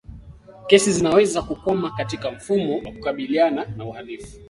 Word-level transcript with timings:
Kesi 0.67 0.91
zinaweza 0.93 1.41
kukwama 1.41 1.91
katika 1.91 2.31
mfumo 2.31 2.75
wa 2.75 2.91
kukabiliana 2.91 3.65
na 3.77 3.85
uhalifu 3.85 4.39